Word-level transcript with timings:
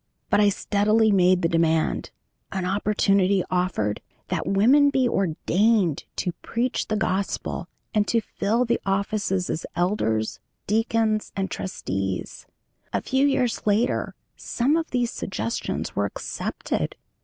But 0.31 0.39
I 0.39 0.49
steadily 0.49 1.11
made 1.11 1.43
the 1.43 1.47
demand, 1.47 2.09
as 2.51 2.65
opportunity 2.65 3.43
offered, 3.51 4.01
that 4.29 4.47
women 4.47 4.89
be 4.89 5.07
ordained 5.07 6.05
to 6.15 6.31
preach 6.41 6.87
the 6.87 6.95
Gospel 6.95 7.67
and 7.93 8.07
to 8.07 8.19
fill 8.19 8.65
the 8.65 8.79
offices 8.83 9.47
as 9.47 9.63
elders, 9.75 10.39
deacons, 10.65 11.31
and 11.35 11.51
trustees. 11.51 12.47
A 12.91 13.03
few 13.03 13.27
years 13.27 13.67
later 13.67 14.15
some 14.35 14.75
of 14.75 14.89
these 14.89 15.11
suggestions 15.11 15.95
were 15.95 16.05
accepted. 16.05 16.95